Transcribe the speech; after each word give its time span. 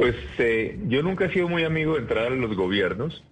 Pues 0.00 0.16
eh, 0.38 0.78
yo 0.88 1.02
nunca 1.02 1.26
he 1.26 1.30
sido 1.30 1.46
muy 1.46 1.62
amigo 1.62 1.92
de 1.92 2.00
entrar 2.00 2.28
a 2.28 2.30
los 2.30 2.56
gobiernos. 2.56 3.22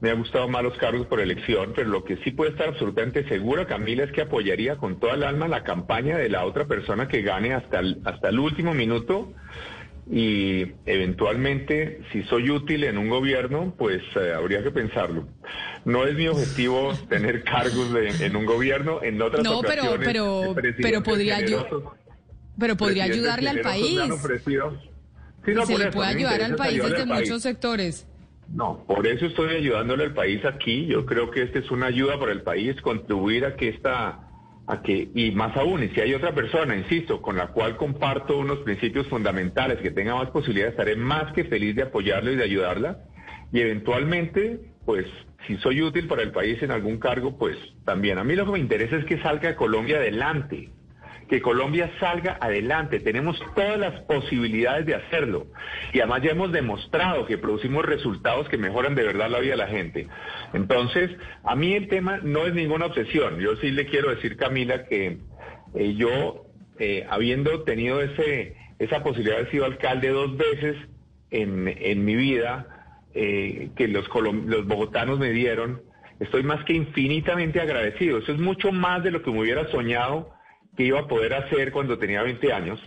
Me 0.00 0.10
ha 0.10 0.14
gustado 0.14 0.48
más 0.48 0.64
los 0.64 0.76
cargos 0.76 1.06
por 1.06 1.20
elección, 1.20 1.74
pero 1.76 1.90
lo 1.90 2.02
que 2.02 2.16
sí 2.24 2.32
puede 2.32 2.50
estar 2.50 2.70
absolutamente 2.70 3.22
segura, 3.28 3.68
Camila, 3.68 4.02
es 4.02 4.10
que 4.10 4.22
apoyaría 4.22 4.78
con 4.78 4.98
toda 4.98 5.14
el 5.14 5.22
alma 5.22 5.46
la 5.46 5.62
campaña 5.62 6.18
de 6.18 6.28
la 6.28 6.44
otra 6.44 6.64
persona 6.64 7.06
que 7.06 7.22
gane 7.22 7.54
hasta 7.54 7.78
el, 7.78 8.00
hasta 8.04 8.30
el 8.30 8.40
último 8.40 8.74
minuto 8.74 9.32
y 10.10 10.72
eventualmente, 10.86 12.00
si 12.10 12.24
soy 12.24 12.50
útil 12.50 12.82
en 12.82 12.98
un 12.98 13.08
gobierno, 13.08 13.72
pues 13.78 14.02
eh, 14.16 14.32
habría 14.34 14.64
que 14.64 14.72
pensarlo. 14.72 15.28
No 15.84 16.04
es 16.04 16.16
mi 16.16 16.26
objetivo 16.26 16.94
tener 17.10 17.44
cargos 17.44 17.94
en 17.94 18.34
un 18.34 18.44
gobierno, 18.44 19.04
en 19.04 19.22
otras 19.22 19.44
no, 19.44 19.60
pero, 19.62 19.84
pero, 20.00 20.56
pero 20.82 21.02
podría, 21.04 21.38
pero 22.58 22.76
podría 22.76 23.04
ayudarle 23.04 23.50
al 23.50 23.60
país 23.60 24.00
se 25.44 25.78
le 25.78 25.90
puede 25.90 26.08
ayudar 26.08 26.42
al 26.42 26.56
país 26.56 26.82
desde 26.82 27.06
muchos 27.06 27.42
sectores. 27.42 28.06
No, 28.48 28.84
por 28.86 29.06
eso 29.06 29.26
estoy 29.26 29.56
ayudándole 29.56 30.04
al 30.04 30.14
país 30.14 30.44
aquí. 30.44 30.86
Yo 30.86 31.06
creo 31.06 31.30
que 31.30 31.42
esta 31.42 31.58
es 31.58 31.70
una 31.70 31.86
ayuda 31.86 32.18
para 32.18 32.32
el 32.32 32.42
país, 32.42 32.80
contribuir 32.82 33.46
a 33.46 33.56
que 33.56 33.68
esta, 33.68 34.28
a 34.66 34.82
que, 34.82 35.08
y 35.14 35.30
más 35.30 35.56
aún, 35.56 35.82
y 35.82 35.88
si 35.88 36.00
hay 36.00 36.12
otra 36.12 36.34
persona, 36.34 36.76
insisto, 36.76 37.22
con 37.22 37.36
la 37.36 37.48
cual 37.48 37.76
comparto 37.76 38.38
unos 38.38 38.58
principios 38.58 39.06
fundamentales, 39.06 39.78
que 39.78 39.90
tenga 39.90 40.14
más 40.14 40.30
posibilidades, 40.30 40.72
estaré 40.72 40.96
más 40.96 41.32
que 41.32 41.44
feliz 41.44 41.74
de 41.76 41.82
apoyarlo 41.82 42.30
y 42.30 42.36
de 42.36 42.44
ayudarla. 42.44 43.04
Y 43.52 43.60
eventualmente, 43.60 44.60
pues, 44.84 45.06
si 45.46 45.56
soy 45.58 45.80
útil 45.82 46.06
para 46.06 46.22
el 46.22 46.30
país 46.30 46.62
en 46.62 46.72
algún 46.72 46.98
cargo, 46.98 47.38
pues 47.38 47.56
también. 47.84 48.18
A 48.18 48.24
mí 48.24 48.36
lo 48.36 48.44
que 48.44 48.52
me 48.52 48.58
interesa 48.58 48.96
es 48.96 49.04
que 49.06 49.20
salga 49.22 49.56
Colombia 49.56 49.96
adelante 49.96 50.70
que 51.28 51.40
Colombia 51.40 51.90
salga 51.98 52.38
adelante. 52.40 53.00
Tenemos 53.00 53.40
todas 53.54 53.78
las 53.78 54.00
posibilidades 54.02 54.86
de 54.86 54.94
hacerlo. 54.94 55.46
Y 55.92 56.00
además 56.00 56.22
ya 56.22 56.30
hemos 56.30 56.52
demostrado 56.52 57.26
que 57.26 57.38
producimos 57.38 57.84
resultados 57.84 58.48
que 58.48 58.58
mejoran 58.58 58.94
de 58.94 59.04
verdad 59.04 59.30
la 59.30 59.40
vida 59.40 59.52
de 59.52 59.56
la 59.58 59.68
gente. 59.68 60.08
Entonces, 60.52 61.10
a 61.44 61.56
mí 61.56 61.74
el 61.74 61.88
tema 61.88 62.18
no 62.22 62.46
es 62.46 62.54
ninguna 62.54 62.86
obsesión. 62.86 63.38
Yo 63.38 63.56
sí 63.56 63.70
le 63.70 63.86
quiero 63.86 64.10
decir, 64.10 64.36
Camila, 64.36 64.84
que 64.84 65.18
eh, 65.74 65.94
yo, 65.94 66.46
eh, 66.78 67.06
habiendo 67.08 67.62
tenido 67.62 68.02
ese, 68.02 68.56
esa 68.78 69.02
posibilidad 69.02 69.36
de 69.36 69.40
haber 69.40 69.50
sido 69.50 69.64
alcalde 69.64 70.08
dos 70.08 70.36
veces 70.36 70.76
en, 71.30 72.04
mi 72.04 72.14
vida, 72.14 72.66
eh, 73.14 73.70
que 73.74 73.88
los, 73.88 74.06
los 74.46 74.66
bogotanos 74.66 75.18
me 75.18 75.30
dieron, 75.30 75.80
estoy 76.20 76.42
más 76.42 76.62
que 76.64 76.74
infinitamente 76.74 77.60
agradecido. 77.60 78.18
Eso 78.18 78.32
es 78.32 78.38
mucho 78.38 78.70
más 78.70 79.02
de 79.02 79.10
lo 79.10 79.22
que 79.22 79.30
me 79.30 79.40
hubiera 79.40 79.66
soñado 79.70 80.30
que 80.76 80.84
iba 80.84 81.00
a 81.00 81.08
poder 81.08 81.34
hacer 81.34 81.72
cuando 81.72 81.98
tenía 81.98 82.22
20 82.22 82.52
años. 82.52 82.80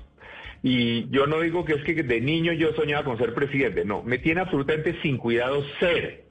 Y 0.63 1.09
yo 1.09 1.27
no 1.27 1.41
digo 1.41 1.63
que 1.63 1.73
es 1.73 1.83
que 1.83 2.01
de 2.01 2.21
niño 2.21 2.51
yo 2.53 2.73
soñaba 2.73 3.03
con 3.03 3.17
ser 3.17 3.33
presidente, 3.33 3.85
no, 3.85 4.01
me 4.01 4.17
tiene 4.17 4.41
absolutamente 4.41 4.99
sin 5.03 5.17
cuidado 5.17 5.63
ser, 5.79 6.25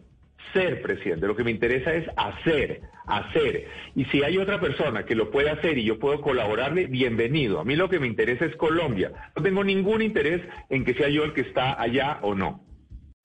ser 0.52 0.82
presidente. 0.82 1.26
Lo 1.28 1.36
que 1.36 1.44
me 1.44 1.52
interesa 1.52 1.94
es 1.94 2.04
hacer, 2.16 2.80
hacer. 3.06 3.68
Y 3.94 4.04
si 4.06 4.24
hay 4.24 4.38
otra 4.38 4.60
persona 4.60 5.04
que 5.04 5.14
lo 5.14 5.30
puede 5.30 5.50
hacer 5.50 5.78
y 5.78 5.84
yo 5.84 6.00
puedo 6.00 6.20
colaborarle, 6.20 6.86
bienvenido. 6.86 7.60
A 7.60 7.64
mí 7.64 7.76
lo 7.76 7.88
que 7.88 8.00
me 8.00 8.08
interesa 8.08 8.44
es 8.44 8.56
Colombia. 8.56 9.12
No 9.36 9.42
tengo 9.42 9.62
ningún 9.62 10.02
interés 10.02 10.40
en 10.68 10.84
que 10.84 10.94
sea 10.94 11.08
yo 11.08 11.22
el 11.22 11.32
que 11.32 11.42
está 11.42 11.80
allá 11.80 12.18
o 12.22 12.34
no. 12.34 12.60